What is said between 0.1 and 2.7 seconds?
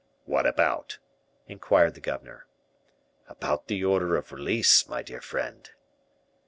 "What about?" inquired the governor.